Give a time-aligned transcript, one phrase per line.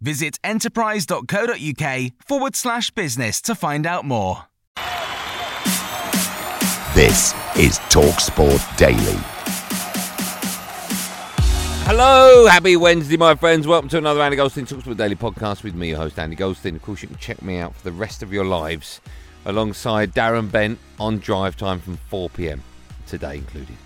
[0.00, 4.44] Visit enterprise.co.uk forward slash business to find out more.
[6.94, 9.18] This is TalkSport Daily.
[11.90, 13.66] Hello, happy Wednesday, my friends.
[13.66, 16.76] Welcome to another Andy Goldstein Talksport Daily podcast with me, your host, Andy Goldstein.
[16.76, 19.00] Of course, you can check me out for the rest of your lives
[19.46, 22.62] alongside Darren Bent on drive time from 4 pm,
[23.06, 23.76] today included.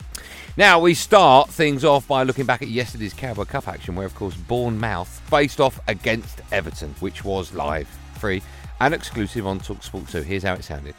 [0.56, 4.14] Now, we start things off by looking back at yesterday's Carabao Cup action, where, of
[4.14, 8.42] course, Bournemouth faced off against Everton, which was live, free,
[8.78, 10.94] and exclusive on Talksport So Here's how it sounded.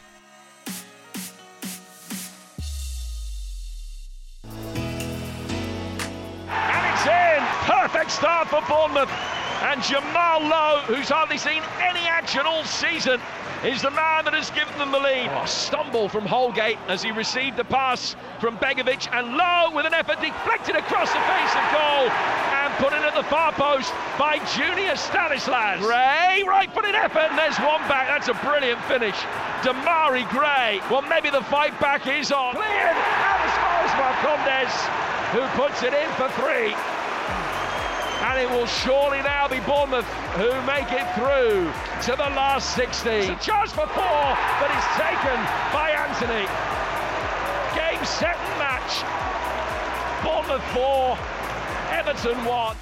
[6.48, 7.44] And it's in!
[7.62, 9.33] Perfect start for Bournemouth.
[9.64, 13.18] And Jamal Lowe, who's hardly seen any action all season,
[13.64, 15.32] is the man that has given them the lead.
[15.32, 19.94] Oh, stumble from Holgate as he received the pass from Begovic, and Lowe with an
[19.96, 22.12] effort deflected across the face of goal
[22.60, 23.88] and put in at the far post
[24.20, 25.80] by Junior Stanislas.
[25.80, 28.12] Gray, right footed effort, and there's one back.
[28.12, 29.16] That's a brilliant finish.
[29.64, 30.84] Demarai Gray.
[30.92, 32.52] Well, maybe the fight back is on.
[32.52, 34.76] Cleared out as far as Marcondes,
[35.32, 36.76] who puts it in for three.
[38.34, 41.70] And it will surely now be Bournemouth who make it through
[42.02, 43.12] to the last 16.
[43.12, 44.26] It's a charge for four,
[44.58, 45.38] but it's taken
[45.72, 46.42] by Anthony.
[47.78, 49.04] Game, set, and match.
[50.24, 51.16] Bournemouth four,
[51.92, 52.76] Everton one.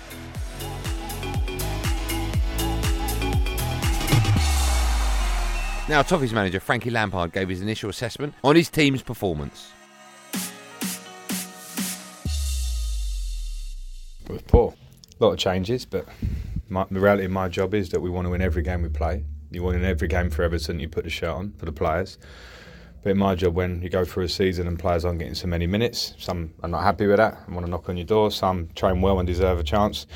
[5.86, 9.70] Now, Toffee's manager Frankie Lampard gave his initial assessment on his team's performance.
[14.24, 14.71] It was poor.
[15.22, 16.04] A lot of changes, but
[16.68, 18.88] my, the reality of my job is that we want to win every game we
[18.88, 19.24] play.
[19.52, 21.70] You want to win every game for Everton, you put the shirt on for the
[21.70, 22.18] players.
[23.04, 25.46] But in my job, when you go through a season and players aren't getting so
[25.46, 28.32] many minutes, some are not happy with that and want to knock on your door.
[28.32, 30.08] Some train well and deserve a chance.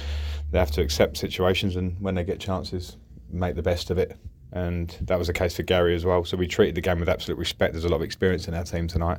[0.50, 2.96] They have to accept situations and when they get chances,
[3.30, 4.18] make the best of it.
[4.50, 6.24] And that was the case for Gary as well.
[6.24, 7.74] So we treated the game with absolute respect.
[7.74, 9.18] There's a lot of experience in our team tonight.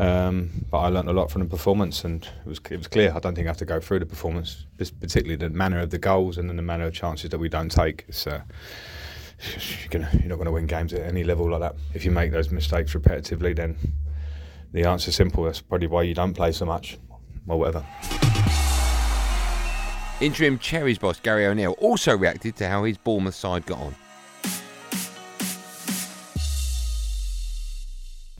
[0.00, 3.12] Um, but I learnt a lot from the performance, and it was it was clear.
[3.14, 5.98] I don't think I have to go through the performance, particularly the manner of the
[5.98, 8.06] goals and then the manner of chances that we don't take.
[8.08, 8.40] It's, uh,
[9.42, 11.74] you're, gonna, you're not going to win games at any level like that.
[11.92, 13.76] If you make those mistakes repetitively, then
[14.72, 15.44] the answer's simple.
[15.44, 16.96] That's probably why you don't play so much,
[17.46, 17.84] or whatever.
[20.22, 23.94] Interim Cherries boss Gary O'Neil also reacted to how his Bournemouth side got on.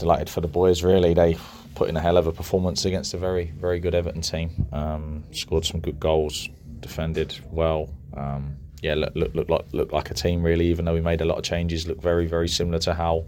[0.00, 0.82] Delighted for the boys.
[0.82, 1.36] Really, they
[1.74, 4.66] put in a hell of a performance against a very, very good Everton team.
[4.72, 6.48] Um, scored some good goals,
[6.80, 7.88] defended well.
[8.16, 10.66] Um, yeah, look, look, look like look like a team really.
[10.66, 13.26] Even though we made a lot of changes, look very, very similar to how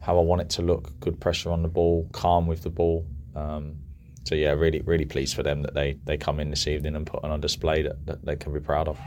[0.00, 0.98] how I want it to look.
[1.00, 3.06] Good pressure on the ball, calm with the ball.
[3.34, 3.76] Um,
[4.24, 7.06] so yeah, really, really pleased for them that they they come in this evening and
[7.06, 8.98] put on a display that, that they can be proud of.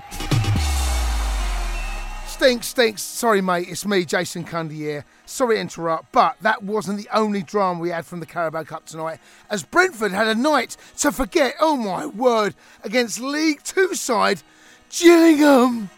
[2.44, 3.02] Stinks, stinks.
[3.02, 3.70] Sorry, mate.
[3.70, 5.06] It's me, Jason Cundy here.
[5.26, 8.86] Sorry to interrupt, but that wasn't the only drama we had from the Carabao Cup
[8.86, 12.54] tonight, as Brentford had a night to forget, oh my word,
[12.84, 14.42] against League Two side
[14.90, 15.90] Gillingham.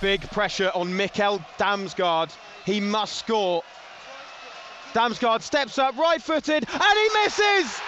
[0.00, 2.34] Big pressure on Mikkel Damsgaard.
[2.64, 3.62] He must score.
[4.94, 7.78] Damsgaard steps up right footed and he misses!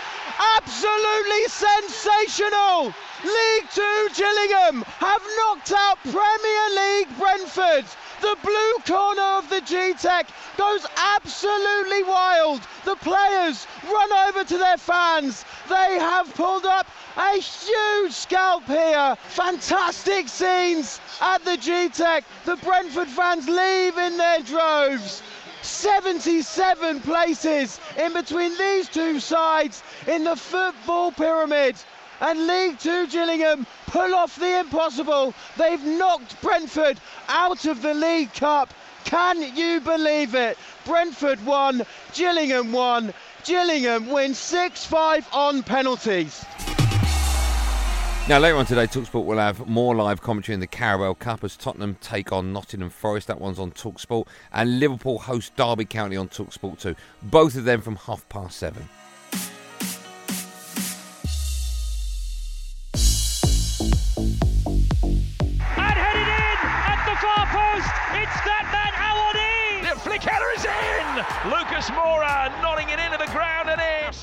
[0.58, 2.92] Absolutely sensational!
[3.24, 7.84] League Two Gillingham have knocked out Premier League Brentford.
[8.20, 10.28] The blue corner of the G-Tech
[10.58, 12.60] goes absolutely wild.
[12.84, 15.44] The players run over to their fans.
[15.68, 16.86] They have pulled up
[17.16, 19.16] a huge scalp here.
[19.28, 22.24] Fantastic scenes at the G-Tech.
[22.44, 25.22] The Brentford fans leave in their droves.
[25.62, 31.76] 77 places in between these two sides in the football pyramid.
[32.20, 35.34] And League Two Gillingham pull off the impossible.
[35.56, 38.72] They've knocked Brentford out of the League Cup.
[39.04, 40.56] Can you believe it?
[40.84, 41.82] Brentford won,
[42.14, 43.12] Gillingham won.
[43.44, 46.44] Gillingham wins 6 5 on penalties.
[48.26, 51.58] Now, later on today, Talksport will have more live commentary in the Carabao Cup as
[51.58, 53.26] Tottenham take on Nottingham Forest.
[53.26, 54.26] That one's on Talksport.
[54.50, 56.94] And Liverpool host Derby County on Talksport too.
[57.22, 58.88] Both of them from half past seven.
[72.84, 73.63] Moura it into the ground.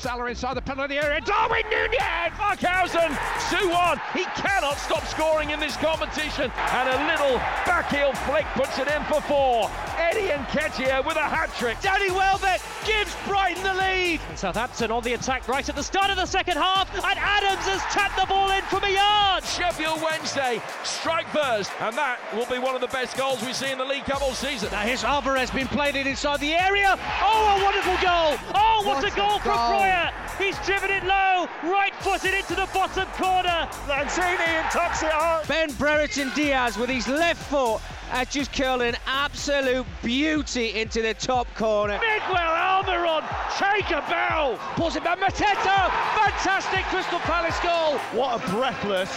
[0.02, 1.20] Salah inside the penalty area.
[1.20, 2.32] Darwin Nunez.
[2.36, 3.14] Markhausen
[3.54, 4.00] 2-1.
[4.12, 6.50] He cannot stop scoring in this competition.
[6.72, 9.70] And a little backheel flick puts it in for four.
[9.96, 11.80] Eddie Nketiah with a hat trick.
[11.80, 14.20] Danny Welbeck gives Brighton the lead.
[14.34, 16.92] Southampton on the attack right at the start of the second half.
[16.92, 19.44] And Adams has tapped the ball in from a yard.
[19.44, 21.70] Sheffield Wednesday strike first.
[21.80, 24.20] And that will be one of the best goals we see in the League Cup
[24.20, 24.68] all season.
[24.72, 26.98] Now here's Alvarez been played it inside the area.
[27.22, 28.34] Oh, a wonderful goal.
[28.52, 30.12] Oh, what, a goal from Breuer.
[30.38, 33.68] He's driven it low, right footed into the bottom corner.
[33.86, 35.40] Lanzini and tucks it on.
[35.42, 35.44] Oh.
[35.46, 37.80] Ben Brereton Diaz with his left foot
[38.10, 41.98] has just curled an absolute beauty into the top corner.
[42.00, 43.22] Miguel Almiron,
[43.58, 44.58] take a bow.
[44.74, 45.90] Pulls it back, Mateta.
[46.16, 47.98] Fantastic Crystal Palace goal.
[48.18, 49.12] What a breathless,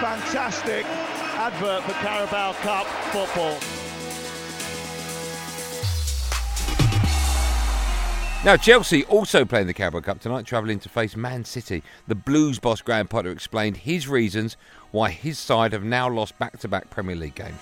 [0.00, 0.86] fantastic
[1.36, 3.93] advert for Carabao Cup football.
[8.44, 11.82] Now, Chelsea also playing the Carabao Cup tonight, travelling to face Man City.
[12.06, 14.58] The Blues boss Graham Potter explained his reasons
[14.90, 17.56] why his side have now lost back to back Premier League games.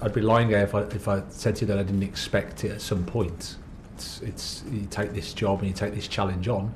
[0.00, 2.70] I'd be lying if I, if I said to you that I didn't expect it
[2.70, 3.56] at some point.
[3.96, 6.72] It's, it's you take this job and you take this challenge on,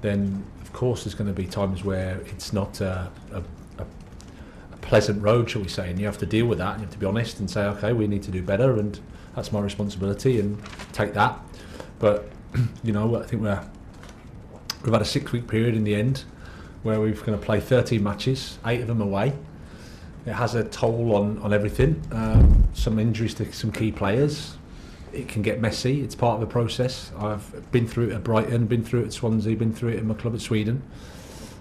[0.00, 3.44] then of course there's going to be times where it's not a, a
[4.80, 6.72] pleasant road, shall we say, and you have to deal with that.
[6.72, 8.98] And you have to be honest and say, okay, we need to do better, and
[9.34, 10.60] that's my responsibility, and
[10.92, 11.38] take that.
[11.98, 12.30] But
[12.82, 13.64] you know, I think we're
[14.82, 16.24] we've had a six-week period in the end
[16.82, 19.34] where we're going to play 13 matches, eight of them away
[20.26, 22.02] it has a toll on, on everything.
[22.12, 24.56] Um, some injuries to some key players.
[25.12, 26.02] It can get messy.
[26.02, 27.10] It's part of the process.
[27.18, 30.06] I've been through it at Brighton, been through it at Swansea, been through it in
[30.06, 30.82] my club at Sweden.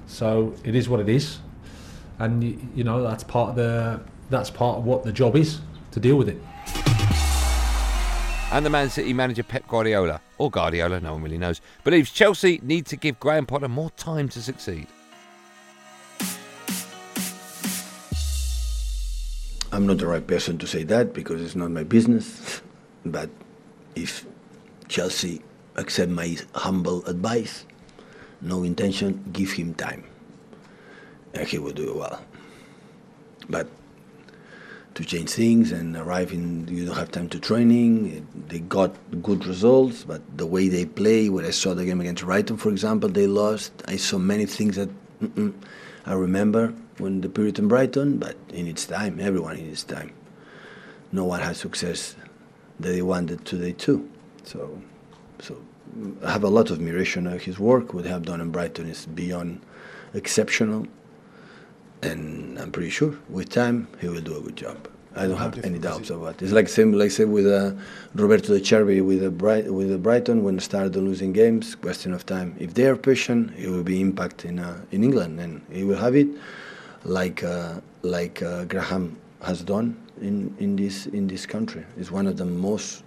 [0.07, 1.39] So it is what it is,
[2.19, 3.99] and you, you know that's part of the
[4.29, 5.59] that's part of what the job is
[5.91, 6.37] to deal with it.
[8.51, 12.59] And the Man City manager Pep Guardiola, or Guardiola, no one really knows, believes Chelsea
[12.63, 14.87] need to give Graham Potter more time to succeed.
[19.71, 22.61] I'm not the right person to say that because it's not my business.
[23.05, 23.29] But
[23.95, 24.25] if
[24.89, 25.41] Chelsea
[25.77, 27.65] accept my humble advice,
[28.41, 30.03] no intention, give him time,
[31.47, 32.21] he will do well.
[33.49, 33.67] But
[34.95, 38.27] to change things and arrive in, you don't have time to training.
[38.47, 42.23] They got good results, but the way they play, when I saw the game against
[42.25, 43.71] Brighton, for example, they lost.
[43.87, 44.89] I saw many things that
[46.05, 50.11] I remember when the period in Brighton, but in its time, everyone in its time.
[51.11, 52.15] No one had success
[52.79, 54.09] that they wanted today too.
[54.43, 54.81] So,
[55.39, 55.57] so
[56.23, 57.93] I have a lot of admiration of his work.
[57.93, 59.61] What they have done in Brighton is beyond
[60.13, 60.87] exceptional,
[62.01, 64.87] and I'm pretty sure with time he will do a good job.
[65.15, 66.43] I don't have any doubts about it.
[66.43, 67.73] It's like same like said with uh,
[68.13, 71.75] Roberto De Zerbi with the Bright, with the Brighton when started losing games.
[71.75, 72.55] Question of time.
[72.59, 75.97] If they are patient, it will be impact in uh, in England, and he will
[75.97, 76.27] have it
[77.03, 81.85] like uh, like uh, Graham has done in, in this in this country.
[81.97, 83.03] He's one of the most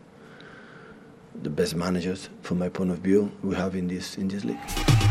[1.42, 5.01] the best managers from my point of view we have in this in this league.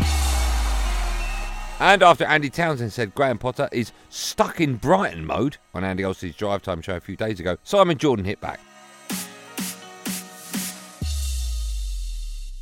[1.82, 6.36] And after Andy Townsend said Graham Potter is stuck in Brighton mode on Andy Olsen's
[6.36, 8.60] Drive Time show a few days ago, Simon Jordan hit back.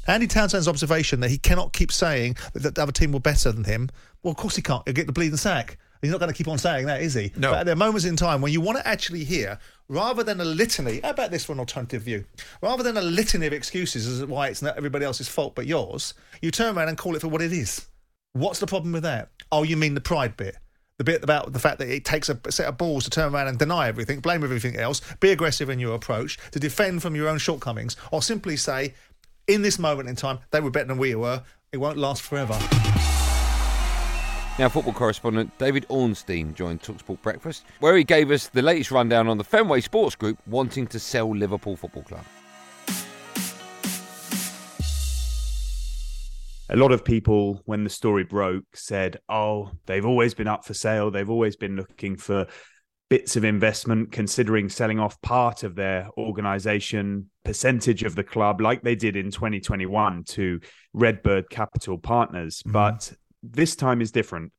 [0.08, 3.66] Andy Townsend's observation that he cannot keep saying that the other team were better than
[3.66, 3.90] him.
[4.24, 4.84] Well, of course he can't.
[4.86, 5.78] He'll get the bleeding sack.
[6.02, 7.34] He's not going to keep on saying that, is he?
[7.36, 7.52] No.
[7.52, 9.60] But there are moments in time when you want to actually hear,
[9.90, 12.24] rather than a litany, how about this for an alternative view?
[12.62, 15.68] Rather than a litany of excuses as to why it's not everybody else's fault but
[15.68, 17.86] yours, you turn around and call it for what it is.
[18.34, 19.30] What's the problem with that?
[19.52, 20.56] Oh, you mean the pride bit?
[21.00, 23.48] The bit about the fact that it takes a set of balls to turn around
[23.48, 27.28] and deny everything, blame everything else, be aggressive in your approach, to defend from your
[27.28, 28.94] own shortcomings, or simply say,
[29.48, 31.42] in this moment in time, they were better than we were.
[31.72, 32.54] It won't last forever.
[34.60, 39.28] Now, football correspondent David Ornstein joined Talksport Breakfast, where he gave us the latest rundown
[39.28, 42.26] on the Fenway Sports Group wanting to sell Liverpool Football Club.
[46.70, 50.74] A lot of people, when the story broke, said, "Oh, they've always been up for
[50.74, 51.12] sale.
[51.12, 52.48] They've always been looking for."
[53.10, 58.84] Bits of investment, considering selling off part of their organization, percentage of the club, like
[58.84, 60.60] they did in 2021 to
[60.94, 62.60] Redbird Capital Partners.
[62.60, 62.72] Mm-hmm.
[62.72, 63.12] But
[63.42, 64.52] this time is different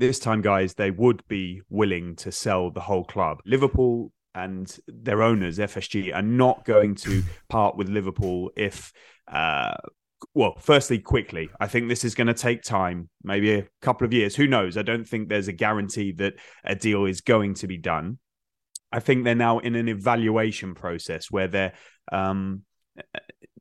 [0.00, 3.42] this time, guys, they would be willing to sell the whole club.
[3.44, 8.92] Liverpool and their owners, FSG, are not going to part with Liverpool if,
[9.30, 9.76] uh,
[10.34, 11.50] well, firstly, quickly.
[11.58, 14.36] I think this is going to take time, maybe a couple of years.
[14.36, 14.76] Who knows?
[14.76, 16.34] I don't think there's a guarantee that
[16.64, 18.18] a deal is going to be done.
[18.92, 21.72] I think they're now in an evaluation process where they're
[22.10, 22.62] um,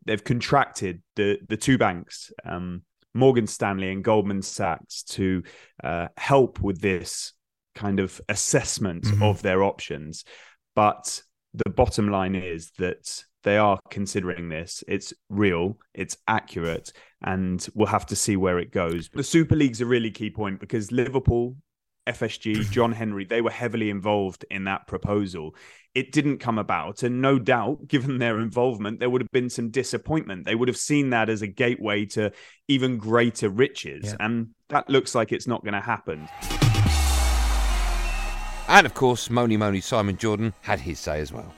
[0.06, 2.32] they've contracted the the two banks.
[2.44, 5.44] Um, Morgan Stanley and Goldman Sachs to
[5.84, 7.34] uh, help with this
[7.76, 9.24] kind of assessment mm-hmm.
[9.24, 10.26] of their options.
[10.76, 11.22] But
[11.54, 14.84] the bottom line is that they are considering this.
[14.88, 16.92] It's real, it's accurate,
[17.24, 19.10] and we'll have to see where it goes.
[19.14, 21.56] The Super League's a really key point because Liverpool
[22.10, 25.56] FSG, John Henry, they were heavily involved in that proposal.
[25.96, 27.04] It didn't come about.
[27.04, 30.46] And no doubt, given their involvement, there would have been some disappointment.
[30.46, 32.32] They would have seen that as a gateway to
[32.68, 34.06] even greater riches.
[34.06, 34.18] Yeah.
[34.20, 36.28] And that looks like it's not going to happen.
[38.70, 41.52] And of course, Mony Mony Simon Jordan had his say as well.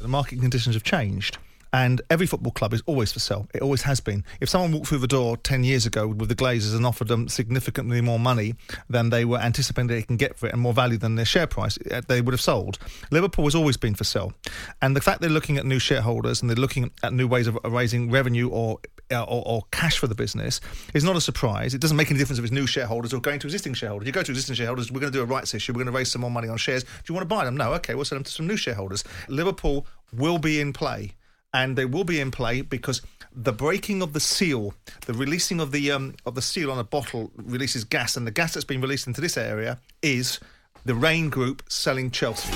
[0.00, 1.38] The market conditions have changed.
[1.72, 3.48] And every football club is always for sale.
[3.52, 4.24] It always has been.
[4.40, 7.28] If someone walked through the door 10 years ago with the Glazers and offered them
[7.28, 8.54] significantly more money
[8.88, 11.48] than they were anticipating they can get for it and more value than their share
[11.48, 12.78] price, eh, they would have sold.
[13.10, 14.32] Liverpool has always been for sale.
[14.80, 17.58] And the fact they're looking at new shareholders and they're looking at new ways of
[17.64, 18.78] raising revenue or
[19.10, 20.60] uh, or, or, cash for the business
[20.94, 21.74] is not a surprise.
[21.74, 24.06] It doesn't make any difference if it's new shareholders or going to existing shareholders.
[24.06, 25.92] You go to existing shareholders, we're going to do a rights issue, we're going to
[25.92, 26.82] raise some more money on shares.
[26.82, 27.56] Do you want to buy them?
[27.56, 29.04] No, okay, we'll sell them to some new shareholders.
[29.28, 31.12] Liverpool will be in play
[31.52, 33.00] and they will be in play because
[33.32, 34.74] the breaking of the seal,
[35.06, 38.30] the releasing of the um, of the seal on a bottle releases gas, and the
[38.30, 40.40] gas that's been released into this area is
[40.84, 42.52] the Raine Group selling Chelsea.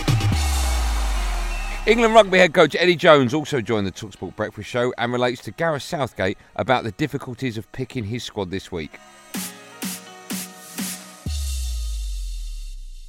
[1.87, 5.51] England rugby head coach Eddie Jones also joined the Talksport Breakfast Show and relates to
[5.51, 9.01] Gareth Southgate about the difficulties of picking his squad this week.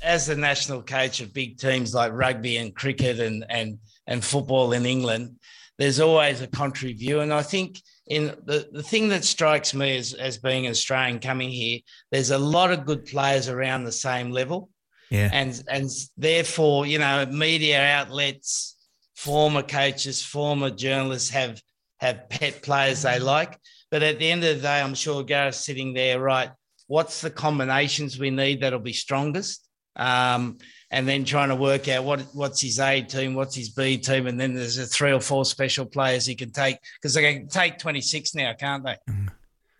[0.02, 4.72] As the national coach of big teams like rugby and cricket and, and, and football
[4.72, 5.36] in England,
[5.78, 7.20] there's always a contrary view.
[7.20, 11.20] And I think in the, the thing that strikes me as, as being an Australian
[11.20, 14.70] coming here, there's a lot of good players around the same level.
[15.12, 15.30] Yeah.
[15.34, 18.78] And and therefore, you know, media outlets,
[19.16, 21.62] former coaches, former journalists have
[22.00, 23.60] have pet players they like.
[23.92, 26.50] But at the end of the day, I'm sure Gareth's sitting there, right?
[26.88, 29.68] What's the combinations we need that'll be strongest?
[29.98, 30.58] Um,
[30.90, 34.28] and then trying to work out what what's his A team, what's his B team,
[34.28, 37.50] and then there's a three or four special players he can take because they can
[37.50, 38.96] take 26 now, can't they?
[39.10, 39.28] Mm.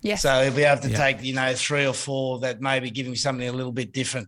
[0.02, 0.24] Yes.
[0.24, 0.98] So he'll be able to yeah.
[0.98, 4.28] take you know three or four that maybe give him something a little bit different.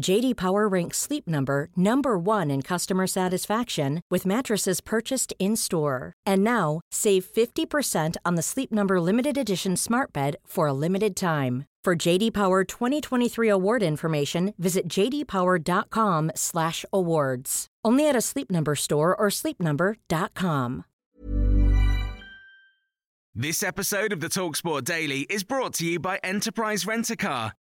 [0.00, 6.14] JD Power ranks Sleep Number number 1 in customer satisfaction with mattresses purchased in-store.
[6.26, 11.14] And now, save 50% on the Sleep Number limited edition Smart Bed for a limited
[11.14, 11.66] time.
[11.84, 17.66] For JD Power 2023 award information, visit jdpower.com/awards.
[17.84, 20.84] Only at a Sleep Number store or sleepnumber.com.
[23.34, 27.54] This episode of the Talksport Daily is brought to you by Enterprise Rent a Car.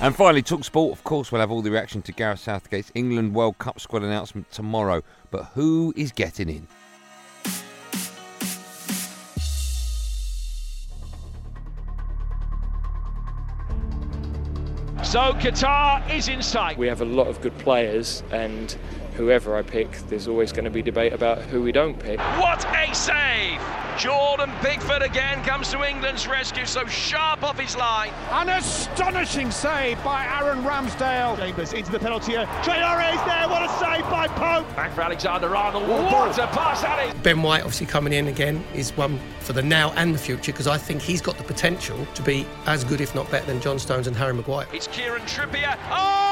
[0.00, 0.96] And finally, Talk Sport.
[0.96, 4.48] Of course, we'll have all the reaction to Gareth Southgate's England World Cup squad announcement
[4.52, 5.02] tomorrow.
[5.32, 6.68] But who is getting in?
[15.02, 16.78] So Qatar is in sight.
[16.78, 18.76] We have a lot of good players, and
[19.18, 22.20] whoever I pick, there's always going to be debate about who we don't pick.
[22.38, 23.60] What a save!
[23.98, 28.12] Jordan Pickford again comes to England's rescue, so sharp off his line.
[28.30, 31.36] An astonishing save by Aaron Ramsdale.
[31.36, 32.46] Chambers into the penalty area.
[32.62, 33.48] Traore is there.
[33.48, 34.76] What a save by Pope.
[34.76, 35.88] Back for Alexander Arnold.
[35.88, 37.20] What a pass at.
[37.24, 40.68] Ben White, obviously coming in again, is one for the now and the future because
[40.68, 43.80] I think he's got the potential to be as good, if not better, than John
[43.80, 44.68] Stones and Harry Maguire.
[44.72, 45.76] It's Kieran Trippier.
[45.90, 46.27] Oh, it's in!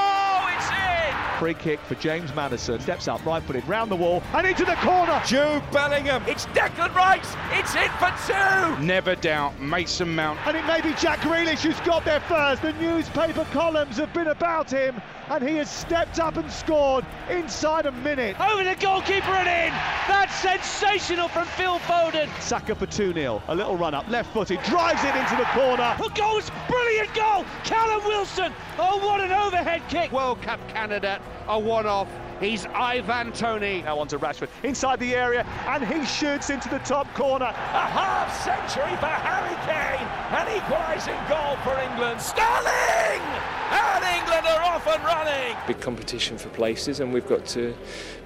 [1.38, 2.81] Free kick for James Maddison.
[2.81, 5.21] Steps up, right footed, round the wall and into the corner.
[5.26, 6.23] Jude Bellingham.
[6.26, 7.37] It's Declan Rice.
[7.52, 8.83] It's in for two.
[8.83, 10.38] Never doubt Mason Mount.
[10.47, 12.62] And it may be Jack Grealish who's got there first.
[12.62, 17.87] The newspaper columns have been about him and he has stepped up and scored inside
[17.87, 18.38] a minute.
[18.40, 19.73] Over the goalkeeper and in.
[20.09, 22.28] That's sensational from Phil Foden.
[22.40, 23.43] Saka for 2 0.
[23.49, 25.97] A little run up, left footed, drives it into the corner.
[25.99, 27.45] A goal, brilliant goal.
[27.64, 28.52] Callum Wilson.
[28.78, 30.12] Oh, what an overhead kick.
[30.12, 32.09] World Cup candidate, a one off.
[32.40, 33.80] He's Ivan Toney.
[33.83, 37.47] Now on to Rashford inside the area and he shoots into the top corner.
[37.47, 40.06] A half century for Harry Kane.
[40.37, 42.21] An equalising goal for England.
[42.21, 43.23] Sterling!
[43.71, 45.56] And England are off and running.
[45.66, 47.75] Big competition for places, and we've got to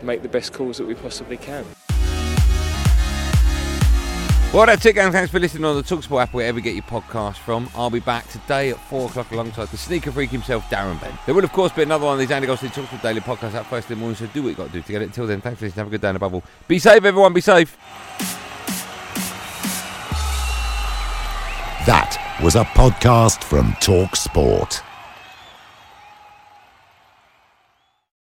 [0.03, 1.65] make the best calls that we possibly can.
[4.53, 5.13] Well, that's it, gang.
[5.13, 7.71] Thanks for listening on the Talksport app, wherever you get your podcast from.
[7.73, 11.15] I'll be back today at 4 o'clock alongside the sneaker freak himself, Darren Bent.
[11.25, 13.67] There will, of course, be another one of these Andy Goldstein Talksport Daily podcasts out
[13.67, 15.05] first in the morning, so do what you got to do to get it.
[15.05, 15.85] Until then, thanks for listening.
[15.85, 17.33] Have a good day and above all, be safe, everyone.
[17.33, 17.77] Be safe.
[21.87, 24.17] That was a podcast from Talk